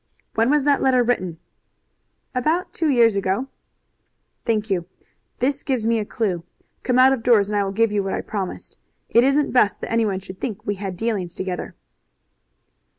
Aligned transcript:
"When 0.33 0.49
was 0.49 0.63
that 0.63 0.81
letter 0.81 1.03
written?" 1.03 1.37
"About 2.33 2.73
two 2.73 2.89
years 2.89 3.15
ago." 3.15 3.49
"Thank 4.45 4.67
you. 4.71 4.85
This 5.37 5.61
gives 5.61 5.85
me 5.85 5.99
a 5.99 6.05
clue. 6.05 6.43
Come 6.81 6.97
out 6.97 7.13
of 7.13 7.21
doors 7.21 7.51
and 7.51 7.59
I 7.59 7.63
will 7.63 7.71
give 7.71 7.91
you 7.91 8.01
what 8.01 8.15
I 8.15 8.21
promised. 8.21 8.77
It 9.11 9.23
isn't 9.23 9.51
best 9.51 9.79
that 9.81 9.91
anyone 9.91 10.19
should 10.19 10.41
think 10.41 10.65
we 10.65 10.73
had 10.73 10.97
dealings 10.97 11.35
together." 11.35 11.75